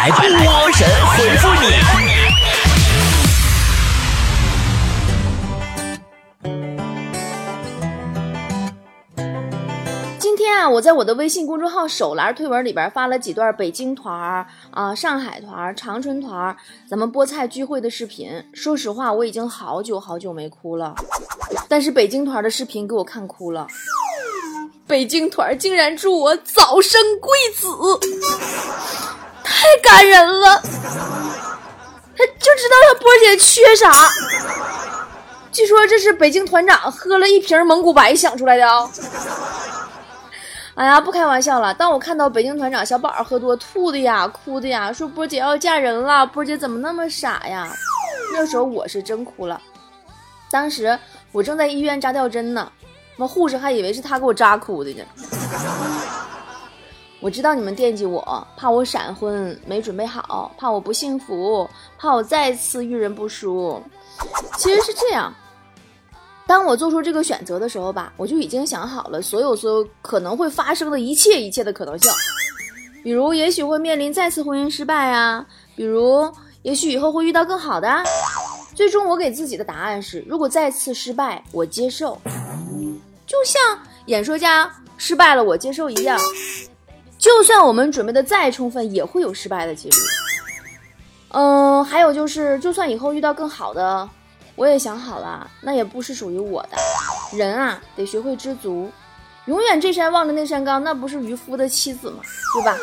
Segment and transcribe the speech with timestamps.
[0.00, 1.66] 来，波神回复你。
[10.18, 16.56] 今天啊，我在我的微信公众号手栏推文里边发了几段北京团儿啊、上海团儿、长春团儿
[16.88, 18.42] 咱们菠菜聚会的视频。
[18.54, 20.94] 说实话，我已经好久好久没哭了，
[21.68, 23.66] 但是北京团的视频给我看哭了。
[24.86, 27.68] 北京团竟然祝我早生贵子，
[29.50, 30.62] 太 感人了。
[32.16, 33.90] 他就知道他波姐缺啥。
[35.50, 38.88] 据说这是北京团长喝了一瓶蒙古白想出来的啊、
[40.76, 41.74] 哎呀，不开玩笑了。
[41.74, 47.68] 当我看到北京团长小宝喝多吐的呀、哭的呀，说波姐要嫁人了，波姐怎么那么傻呀？
[48.32, 49.60] 那时候我是真哭了。
[50.50, 50.96] 当时
[51.32, 52.70] 我正在医院扎吊针呢，
[53.16, 55.04] 那护士还以为是他给我扎哭的呢。
[57.20, 63.82] 我知道你们惦记我，怕我闪婚没准备好，怕我不幸福，怕我再次遇人不淑。
[64.56, 65.32] 其实是这样，
[66.46, 72.10] 当我做出这个选择的时候吧，我就已经想好了所有所有可能会发生的一切一切的可能性，
[73.04, 76.30] 比如也许会面临再次婚姻失败啊，比如
[76.62, 78.02] 也许以后会遇到更好的。
[78.74, 82.18] 最终我给自己的答案是：如果再次失败，我接受，
[83.26, 86.18] 就像演说家失败了，我接受一样。
[87.20, 89.96] 就算我们准备的再充分，也会有失败的几率。
[91.28, 94.08] 嗯，还有就是，就算以后遇到更好的，
[94.56, 96.70] 我也想好了，那也不是属于我的。
[97.36, 98.90] 人啊，得学会知足，
[99.44, 102.22] 永远这山望着那山高，那不是渔夫的妻子吗？
[102.54, 102.76] 对吧？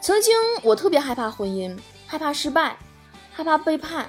[0.00, 2.76] 曾经我特别害怕婚姻，害怕失败，
[3.32, 4.06] 害怕背叛、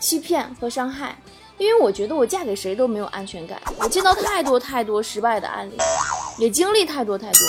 [0.00, 1.16] 欺骗和伤害，
[1.58, 3.58] 因为我觉得我嫁给谁都没有安全感。
[3.78, 5.78] 我见到太多太多失败的案例，
[6.38, 7.40] 也经历太多太多。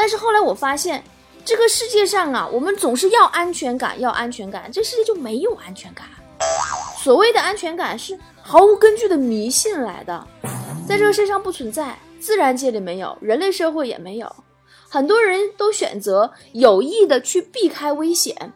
[0.00, 1.04] 但是后来我发现，
[1.44, 6.06] 这个世界上啊，我们总是要安全感，要安全感，这世界就没有安全感。
[7.02, 10.26] 所谓的安全感是毫无根据的迷信来的，
[10.88, 14.36] 在这个世上不存在，自然界里没有，人类社会也没有。
[14.88, 18.54] 很多人都选择有意的去避开危险，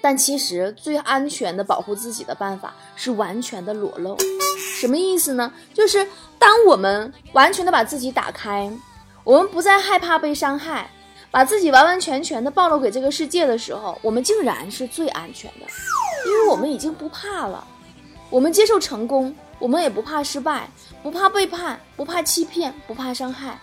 [0.00, 4.16] 但其实最安全的保护自己的办法是完全的裸露。
[4.80, 5.52] 什么意思呢？
[5.74, 6.08] 就是
[6.38, 8.72] 当我们完全的把自己打开。
[9.24, 10.90] 我们不再害怕被伤害，
[11.30, 15.66] 把自己完完全全的暴露给这个世界的时候，我们竟然是最安全的，
[16.26, 17.66] 因为我们已经不怕了。
[18.28, 20.68] 我们接受成功，我们也不怕失败，
[21.02, 23.58] 不怕背叛，不怕欺骗，不怕伤害。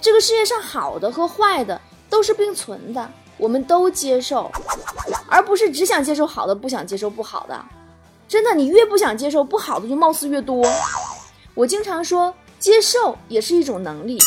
[0.00, 1.80] 这个世界上好的和坏的
[2.10, 4.50] 都是并存的，我们都接受，
[5.28, 7.64] 而不是只想接受好的，不想接受不好的。
[8.26, 10.66] 真的，你越不想接受不好的，就貌似越多。
[11.54, 14.18] 我经常说，接受也是一种能力。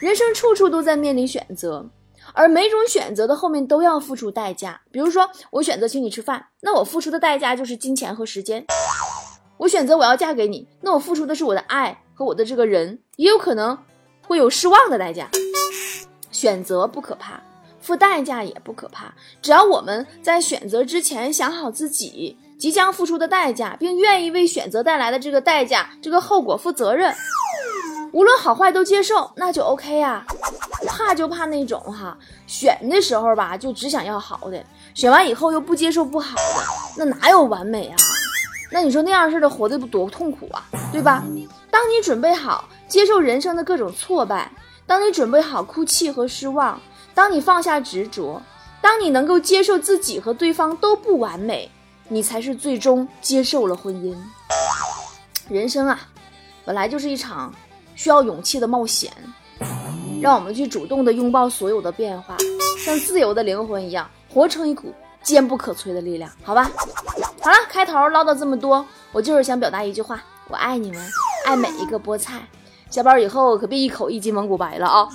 [0.00, 1.86] 人生处处都在面临选择，
[2.32, 4.80] 而每种选择的后面都要付出代价。
[4.90, 8.62] 比如说，我选择请你吃饭，那我付出的代价就是金钱和时间；
[9.58, 13.76] 我选择我要嫁给你，那我付出的是我的爱和我的这个人，也有可能
[14.26, 15.28] 会有失望的代价。
[16.30, 17.38] 选择不可怕，
[17.78, 19.12] 付代价也不可怕，
[19.42, 27.14] 只要我们在选择之前想好自己即将付出的代价，并愿意为选择带来的这个代价、这个后果负责任。
[28.12, 30.24] 无论好坏都接受，那就 OK 呀、
[30.86, 32.16] 怕就怕那种哈，
[32.46, 36.64] 选的时候吧，就只想要好的，选完以后又不接受不好的，
[36.96, 37.96] 那哪有完美啊？
[38.72, 41.22] 那你说那样式的活的不多痛苦啊，对吧？
[41.70, 44.50] 当你准备好接受人生的各种挫败，
[44.86, 46.80] 当你准备好哭泣和失望，
[47.14, 48.42] 当你放下执着，
[48.80, 51.70] 当你能够接受自己和对方都不完美，
[52.08, 54.16] 你才是最终接受了婚姻。
[55.48, 56.00] 人生啊，
[56.64, 57.54] 本来就是一场。
[58.00, 59.12] 需要勇气的冒险，
[60.22, 62.34] 让我们去主动的拥抱所有的变化，
[62.82, 66.70] 像自由的灵魂一样，活成一股坚不可摧的力量，好吧？
[67.42, 70.18] 好了，开头唠叨这么多，我就是想表达一句话：
[70.48, 71.06] 我爱你们，
[71.44, 72.40] 爱每一个菠菜。
[72.88, 75.06] 小宝以后可别一口一斤蒙古白了啊！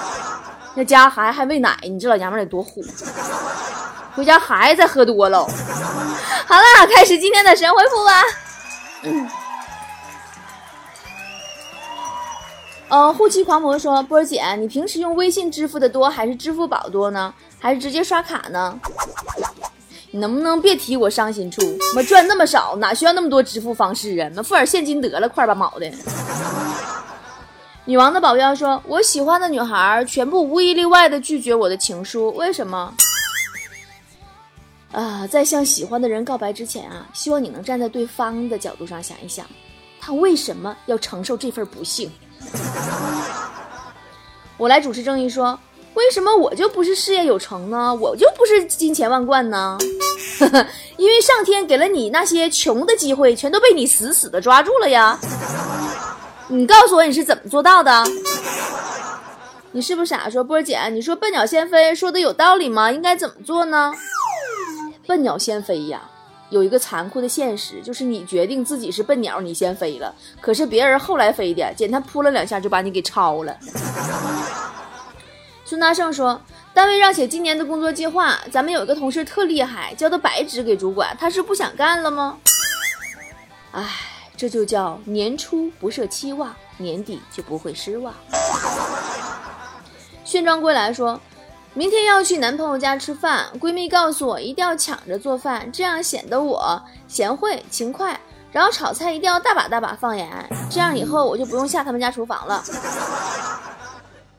[0.76, 2.84] 那家孩子还喂奶，你这老娘们得多虎！
[4.14, 5.42] 回家孩子再喝多了。
[5.42, 8.22] 好了，开始今天的神回复吧。
[9.04, 9.26] 嗯。
[12.90, 17.32] 呃，护妻狂魔说：“波儿姐，你平时用微信支付的多，还是支付宝多呢？
[17.56, 18.78] 还是直接刷卡呢？
[20.10, 21.62] 你能不能别提我伤心处？
[21.96, 24.28] 我赚那么少，哪需要那么多支付方式啊？
[24.34, 25.88] 那付点现金得了，块八毛的。”
[27.86, 32.92] 女王的保镖说：“我喜欢的女孩全部无一例外的拒绝我的情书，为什么？
[34.90, 39.46] 啊，在向喜欢的人告白之前啊，希望你能站在对方的角度上想一想，
[40.00, 42.10] 他为什么要承受这份不幸？”
[44.56, 45.58] 我来主持正义说，
[45.94, 47.94] 为什么我就不是事业有成呢？
[47.94, 49.78] 我就不是金钱万贯呢？
[50.96, 55.18] 因为上天给了你那些穷的机会，全都被你死死的抓住了呀！
[56.48, 58.04] 你告诉我你是怎么做到的？
[59.72, 60.28] 你是不是傻？
[60.28, 62.90] 说波儿姐，你说笨鸟先飞说的有道理吗？
[62.92, 63.92] 应该怎么做呢？
[65.06, 66.02] 笨鸟先飞呀，
[66.50, 73.56] 有一个残酷的现实，就是你决定自己是笨鸟，你先飞了，可是别人后来飞的，捡他扑了两下就把你给超了。
[75.64, 76.40] 孙大圣说，
[76.74, 82.36] 单位让写今年的工作计划，咱们有一个同事特厉害，交的白纸给主管，他是不想干了吗？
[83.70, 83.88] 唉，
[84.36, 88.12] 这就叫年初不设期望，年底就不会失望。
[90.24, 91.20] 炫装归来说，
[91.72, 98.18] 明天要去男朋友家吃饭，闺蜜告诉我一定要抢着做饭，这样显得我贤惠勤快。
[98.50, 100.28] 然后炒菜一定要大把大把放盐，
[100.68, 102.60] 这样以后我就不用下他们家厨房了。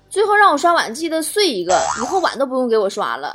[0.10, 3.34] 最后让我刷碗，记得碎一个，以后碗都不用给我刷了。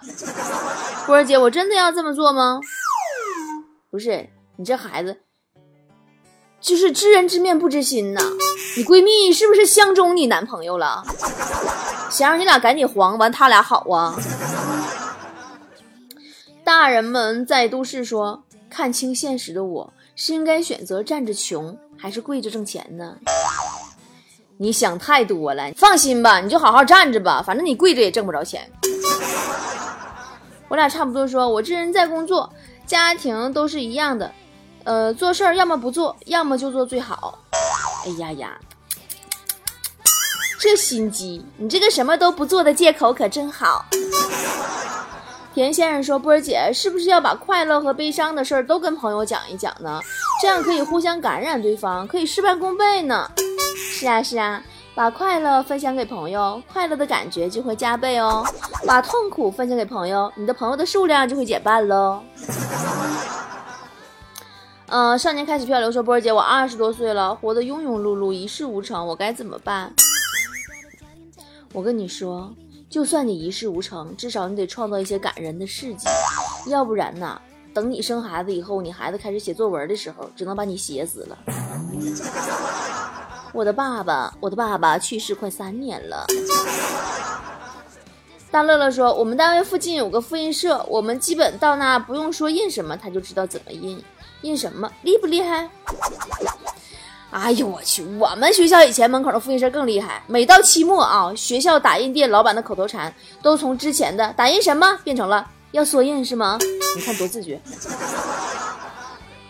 [1.06, 2.60] 波儿姐，我真的要这么做吗？
[3.90, 4.28] 不是，
[4.58, 5.19] 你这孩子
[6.67, 8.21] 就是知人知面不知心呐。
[8.77, 11.05] 你闺蜜是不是相中你男朋友了？
[12.11, 14.19] 想让你俩赶紧黄，完他俩好啊！
[16.65, 23.17] 大人们在都市说，看清现实的我是应该选择站着穷，还是跪着挣钱呢？
[24.59, 28.69] 你想太多了，放心吧，你就好好站着吧，反正你跪着也挣不着钱。
[30.67, 32.53] 我俩差不多说，我这人在工作、
[32.85, 34.33] 家庭都是一样的，
[34.87, 37.37] 呃，做事儿要么不做，要么就做最好。
[38.05, 38.56] 哎呀呀！
[40.61, 43.85] 这心机，你这个什么都不做的借口可真好。
[45.53, 50.00] 田先生说：“波儿姐，是不是要把快乐和悲伤的事儿都跟朋友讲一讲呢？
[50.41, 53.29] 这样可以互相感染对方，可以事半功倍呢。”
[53.91, 54.62] 是啊，是啊，
[54.94, 58.44] 把快乐分享给朋友，快乐的感觉就会加倍哦；
[58.87, 62.23] 把痛苦分享给朋友，你的朋友的数量就会减半喽。
[64.88, 69.93] 嗯，少年开始漂流说：“波儿姐，我二十多岁了，活得庸庸碌碌，一事无成，我该怎么办？”
[71.75, 72.55] 我跟你说，
[72.88, 76.06] 就算你一事无成，至少你得创造一些感人的事迹，
[76.69, 77.41] 要不然呢，
[77.75, 81.37] 等你生孩子以后，你孩子开始写作文的时候，只能把你写死了。
[83.53, 86.25] 我的爸爸，我的爸爸去世快三年了。
[88.53, 94.03] 大乐乐说，我们单位附近有个复印社，我们基本到那不用说印什么，他就知道怎么印，
[94.43, 95.69] 印什么厉不厉害？
[97.31, 98.03] 哎呦我去！
[98.19, 103.12] 我们学校以前门口的复印社更厉害，每到期末啊，学校打印店老板的口头禅
[103.43, 106.56] 都从之前的打印什么变成了要缩印是吗？
[106.97, 107.61] 你看多自觉！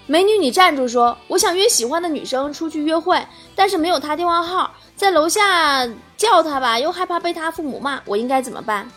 [0.08, 0.88] 美女，你站住！
[0.88, 3.24] 说我想约喜欢的女生出去约会，
[3.54, 5.86] 但是没有她电话号，在楼下
[6.16, 8.88] 叫她吧，又害怕被她父母骂，我应该怎么办？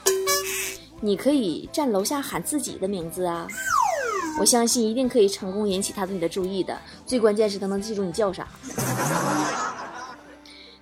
[1.01, 3.45] 你可以站楼下喊自己的名字啊！
[4.37, 6.77] 我相信一定可以成功引起他对你的注意的。
[7.05, 8.47] 最关键是他能记住你叫啥。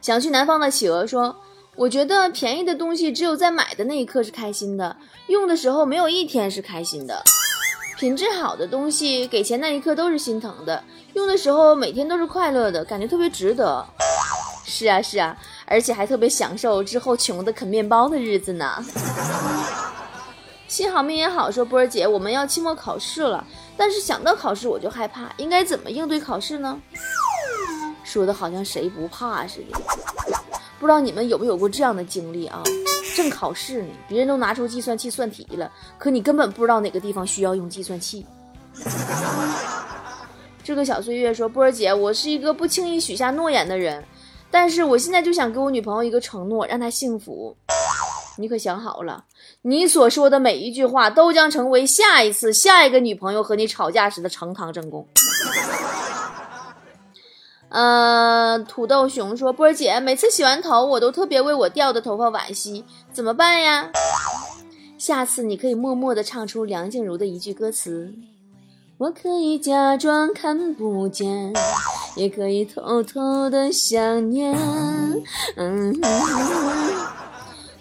[0.01, 1.35] 想去南方的企鹅说
[1.75, 4.95] ：“我觉得便宜的东西只有在买的那一刻是开心的，
[5.27, 7.23] 用的时候没有一天是开心的。
[7.97, 10.83] 品质好的东西给钱那一刻都是心疼的，
[11.13, 13.83] 用的时候每天都是快乐的，感觉特别值得。
[14.65, 15.35] 是啊是啊，
[15.65, 18.85] 而且还特别享受之后穷的啃面包的日子呢。”
[20.67, 23.45] 心好命也好，说波儿姐，我们要期末考试了，
[23.77, 26.79] 但是想到考试我就害怕，应该怎么应对考试呢？
[28.03, 29.79] 说的好像谁不怕似的，
[30.79, 32.61] 不知道你们有没有过这样的经历啊？
[33.15, 38.25] 正考试呢，别人都拿出计算器算题了，可你根本不知道哪个地方需要用计算器。
[40.63, 44.03] 这个小岁月说，波儿姐，我是一个不轻易许下诺言的人，
[44.51, 47.55] 但是我现在就想给我女朋友一个承诺，让她幸福。
[48.37, 49.25] 你可想好了，
[49.63, 55.07] 你所说的每一句话都将成为下一次下一个女朋友和你吵架时的呈堂证供。
[57.69, 63.91] 呃，土豆熊说：“波儿姐，每次洗完头，我都特别为我掉的头发惋惜，怎么办呀？”
[64.97, 68.13] 下次你可以默默的唱出梁静茹的一句歌词
[68.97, 71.53] ：“我可以假装看不见，
[72.15, 74.57] 也可以偷偷的想念。”
[75.57, 75.93] 嗯。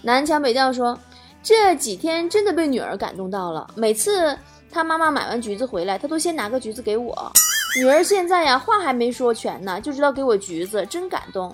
[0.06, 0.96] 南腔北调说，
[1.42, 3.68] 这几天真的被女儿感动到了。
[3.74, 4.38] 每次
[4.70, 7.32] 她妈妈买完橘子回来，她都先拿个橘子给我。
[7.74, 11.52] 女儿现在呀，话还没说全呢，就知道给我橘子，真感动。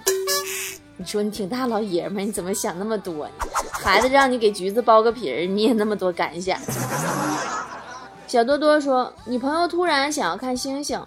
[0.99, 3.33] 你说你挺大老爷们，你怎么想那么多呢？
[3.73, 6.61] 孩子让你给橘子剥个皮儿，你也那么多感想。
[8.27, 11.03] 小多多说，女朋友突然想要看星星，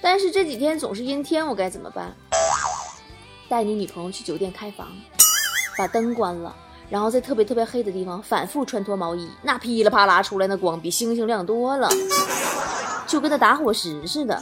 [0.00, 2.12] 但是这几天总是阴天，我该怎么办？
[3.48, 4.88] 带你女朋友去酒店开房，
[5.78, 6.52] 把灯关了。
[6.90, 11.88] 然后在特别特别黑的地方反复穿脱毛衣，那噼里啪啦出来那光比星星亮多了，
[13.06, 14.40] 就跟那打火石似的。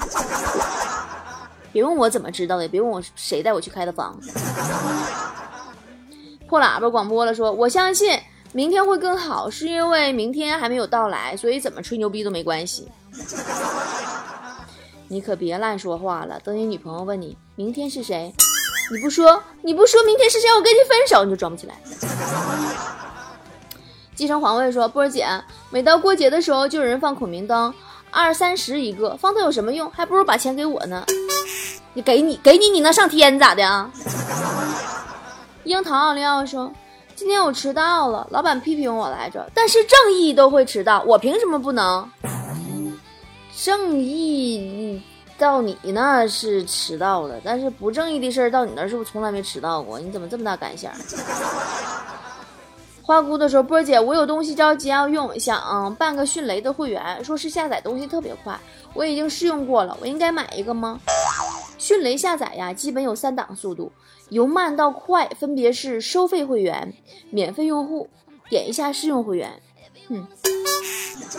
[1.73, 4.19] 别问我怎么知道的，别问我谁带我去开的房。
[6.47, 8.17] 破喇叭广播了，说我相信
[8.53, 12.89] 明天会更好，是因为明天还没有到来，所以怎么吹牛逼都没关系。
[15.09, 18.33] 你可别乱说话了，等你女朋友问你明天是谁。
[18.91, 21.75] 你不说，你不说明天是谁，我跟你分手，你就装不起来。
[24.15, 25.27] 继承皇位说，波儿姐，
[25.71, 27.73] 每到过节的时候就有人放孔明灯，
[28.11, 29.91] 二三十一个，放它有什么用？
[29.91, 31.05] 还不如把钱给我呢。
[31.93, 33.91] 你给你给你，你能上天咋的啊？
[35.65, 36.73] 樱桃奥利奥说，
[37.15, 42.09] 今天我迟到了，老板批评我来着，但是正义都会迟到，我凭什么不能？
[43.59, 45.03] 正义。
[45.39, 49.99] 到你那是迟到了，但是不正义的事儿到你那是不是从来没迟到过？
[50.01, 50.93] 你怎么这么大感想？
[53.03, 58.59] 花姑的说：“波姐，我有东西着急要用，想办个迅雷的会员，说是下载东西特别快，
[58.95, 60.99] 我已经试用过了，我应该买一个吗？”
[61.79, 63.93] 迅雷下载呀，基本有三档速度，
[64.31, 66.95] 由慢到快，分别是收费会员、
[67.31, 68.09] 免费用户。
[68.49, 69.63] 点一下试用会员。
[70.09, 70.27] 嗯。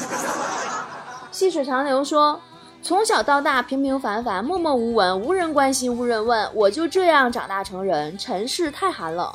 [1.32, 2.40] 细水长流说。
[2.82, 8.18] 从小到大平平凡凡，默默无闻，无人关心，无人问，我就这样长大成人。
[8.18, 9.30] 尘世太寒冷，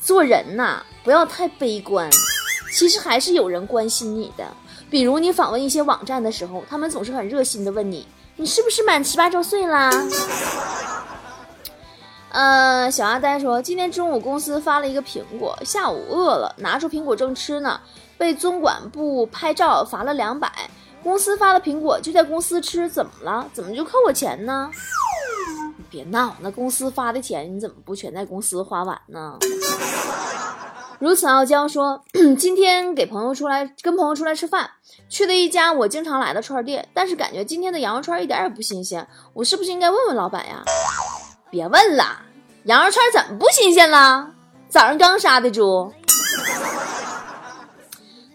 [0.00, 2.08] 做人呐，不要太悲观。
[2.72, 4.46] 其实还是有人关心你的，
[4.88, 8.06] 比如你访问一些网站的时候，他们总是很热心的问你，
[8.36, 9.90] 你是不是满十八周岁啦？
[12.30, 17.80] 呃，小阿呆说，今天中午公司发了一个苹果，下午饿了，拿出苹果正吃呢，
[18.16, 20.50] 被综管部拍照罚了两百。
[21.02, 23.48] 公司发的苹果就在公司吃，怎么了？
[23.52, 24.70] 怎么就扣我钱呢？
[25.78, 29.38] 你别闹，那公司发的钱你怎么不全在公司花完呢？
[30.98, 32.04] 如此傲娇说，
[32.38, 34.70] 今天给朋友出来跟朋友出来吃饭，
[35.08, 40.62] 去了一家我经常来的串店，但是感觉今天的羊肉串一点也不新鲜，我是不是应该问问老板呀？
[41.50, 42.20] 别问了，
[42.64, 44.32] 羊肉串怎么不新鲜了？
[44.68, 45.90] 早上刚杀的猪。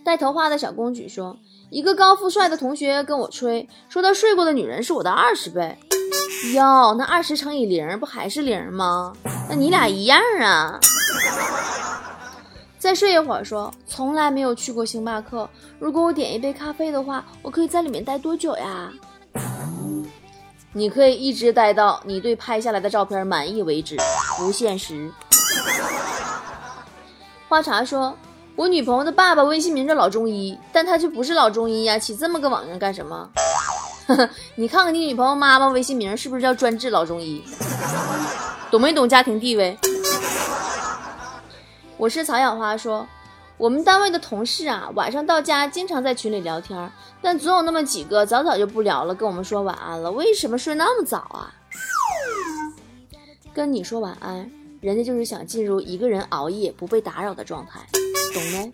[0.03, 1.37] 带头花的小公举说。
[1.69, 5.77] 一个高富帅的同学跟我吹，说他睡过的女人是我的二十倍。
[6.53, 9.13] 哟，那二十乘以零不还是零吗？
[9.49, 10.79] 那你俩一样啊。
[12.77, 15.49] 再睡一会儿，说从来没有去过星巴克。
[15.79, 18.91] 如果我点一杯咖啡的话，我可以在里面待多久呀？
[20.71, 23.97] 你可以一直待到你对拍下来的照片满意为止，
[24.37, 25.11] 不现实。
[27.49, 28.15] 花茶说。
[28.55, 33.29] 我女朋友的爸爸微信名叫老中医，但他却不是老中医呀，起这么个网名干什么？
[34.55, 37.43] 你看看你女朋友妈妈微信名是不是叫专治老中医？
[38.71, 39.77] 懂没懂家庭地位？
[41.97, 43.05] 我是曹小花说，
[43.57, 46.89] 我们单位的同事啊，晚上到家经常在群里聊天，
[47.21, 50.09] 但总有那么几个早早就不聊了，跟我们说晚安了。
[50.09, 51.53] 为什么睡那么早啊？
[53.53, 57.81] 跟你说晚安，人家就是想进入一个人熬夜不被打扰的状态。
[58.35, 58.71] 懂没？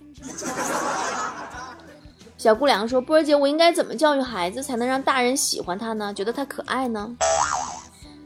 [2.37, 6.11] 小姑娘说：“波儿姐，我应该怎么教育孩子才能让大人喜欢他呢？
[6.11, 7.15] 觉得他可爱呢？”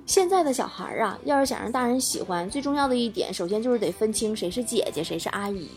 [0.08, 5.70] 现在的小孩啊，要是想让大人喜欢，最重要的一点，首先就是得分清谁是姐姐，谁是阿姨。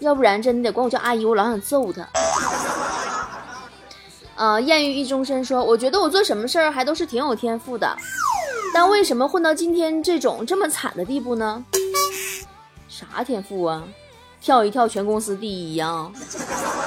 [0.00, 2.08] 要不然真的得管我叫阿姨，我老想揍他。
[4.34, 7.96] 呃，艳遇一终身说：“我觉得我做什么事儿还都是挺有天赋的，
[8.74, 11.64] 但为什么混到今天这种这么惨的地步呢？”
[12.92, 13.82] 啥天赋啊？
[14.38, 16.10] 跳一跳全公司第一呀！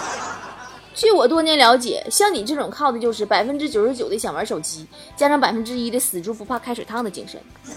[0.94, 4.86] 据我多年了解，像你这种靠的就是百分之九十九的想玩手机，
[5.16, 7.42] 加上百分之一的死猪不怕开水烫的精神。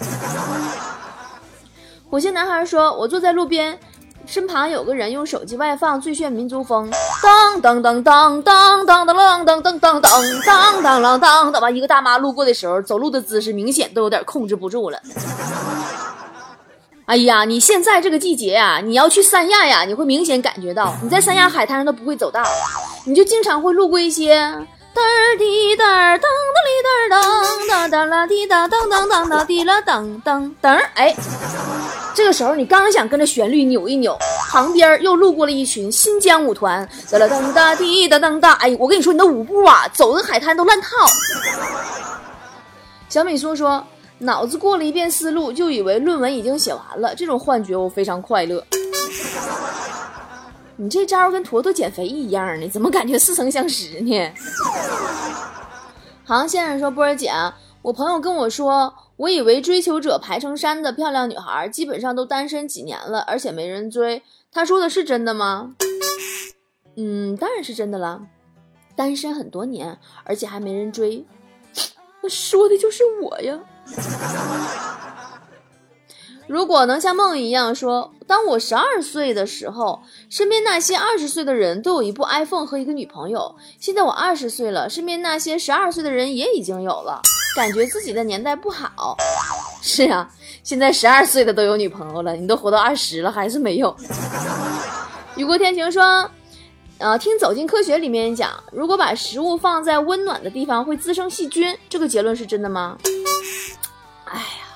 [2.11, 3.81] 火星男孩说：“我坐在路边，
[4.27, 6.91] 身旁有个人用手机外放最炫民族风，
[7.23, 11.19] 当当当当当当当当当当当当当当当
[11.51, 11.63] 当。
[11.63, 15.01] 完，一个大妈路过的时候，走路的姿势明显都有点控制不住了。”
[17.09, 22.45] 哎呀，你现在这个季节呀，你要去三亚呀，你会明显感觉到你在三亚海滩上都不会走道，
[23.07, 26.71] 你就经常会路过一些噔儿滴噔儿噔噔哩
[27.09, 31.17] 噔噔噔噔啦滴哒噔噔噔哒滴啦噔噔噔，哎，
[32.15, 34.15] 这个时候你刚想跟着旋律扭一扭，
[34.51, 40.89] 旁边又路过了一群新疆舞团，噔啦噔哒滴哒噔哒，哎，我跟你说，你的舞步啊，走的海滩都乱套。
[43.09, 43.83] 小美说说。
[44.21, 48.65] 脑子过了一遍思路，就以为论文已经写完了，这种幻觉我非常快乐。
[50.77, 54.33] 你这招跟坨坨减肥一样呢，怎么感觉似曾相识呢？
[56.25, 57.31] 航先生说：“波儿姐，
[57.83, 64.23] 我朋友跟我说，我以为追求者排成山的漂亮女孩基本上都单身几年了，而且没人追。
[64.53, 65.75] 他说的是真的吗？
[66.97, 68.23] 嗯，当然是真的了。
[68.95, 71.25] 单身很多年，而且还没人追，
[72.23, 73.59] 那 说的就是我呀。
[76.47, 83.55] 如果能像梦一样说，当我十二岁的时候，身边那些二十岁的人都有一部 iPhone 和一个女朋友。
[83.79, 87.21] 现在我二十岁了，身边那些十二岁的人也已经有了，
[87.55, 89.15] 感觉自己的年代不好。
[89.83, 90.27] 是啊，
[90.63, 93.95] 现在十二岁的都有女朋友了，你都活到二十了还是没有。
[95.37, 96.31] 雨过天晴说，
[96.97, 102.97] 呃，听《走进科学》里面讲，如果把食物放在温暖的地方会滋生细菌，这个结论是真的吗？
[104.33, 104.67] 哎呀。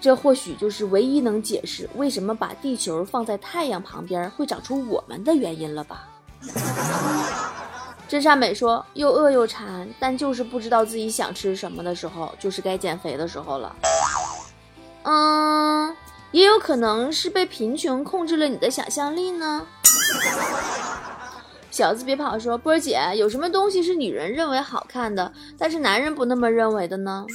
[0.00, 6.04] 这或许就是唯一能解释为什么把地球放在太阳旁边会长出我们的原因了吧？
[8.06, 13.74] 真善美说：“又饿又馋，但就是不知道自己想吃什么的时候，就是该减肥的时候了。”
[15.02, 15.96] 嗯，
[16.30, 19.66] 也有可能是被贫穷控制了你的想象力呢。
[21.72, 27.26] 小子别跑说：“波儿姐，有什么东西是女人认为好看的，但是男人不那么认为的呢？”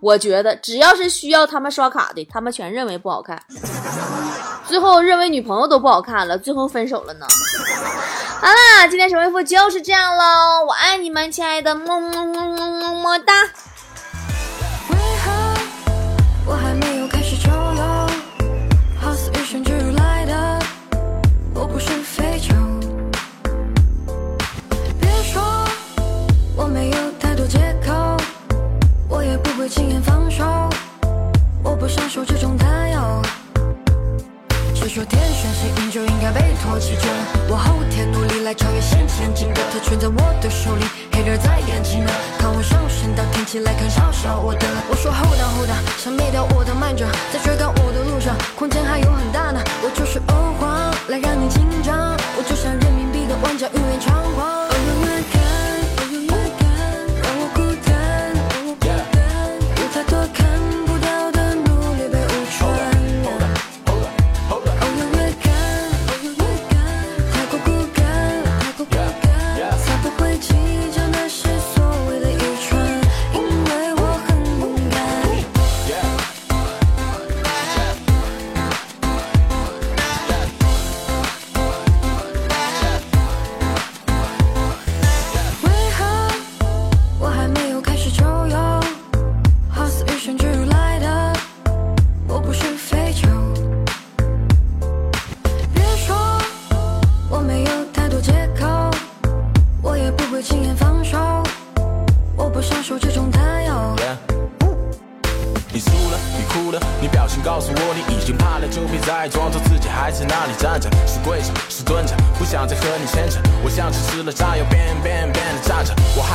[0.00, 3.42] 我觉得只要是需要他们刷卡的，他们全认为不好看，
[4.66, 7.26] 最后认为女朋友都不好看了，最后分手了呢。
[8.40, 13.32] 好啦，今天神回复就是这样喽，我爱你们，亲爱的，么么么么么么哒
[29.70, 30.44] 轻言放手，
[31.62, 33.22] 我不想受这种担忧。
[34.74, 34.88] 谁。
[34.88, 37.06] 说天选幸运就应该被唾弃着，
[37.48, 44.66] 我后天努力来超越先前金戈铁拳在我的手里，黑人在眼前呢，看我上升到天际来看嘲笑我的。
[44.90, 49.29] 我说 hold on hold on，想灭掉我的慢着，在追赶我的路上，空间还有很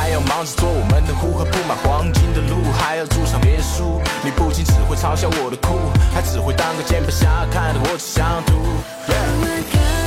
[0.06, 8.54] 还要忙着做我们的酷，和铺满黄金的路，还要住上别墅，你不仅只会嘲笑我的酷，还只会当个键盘侠，看得我只想吐。
[9.08, 10.05] very God.。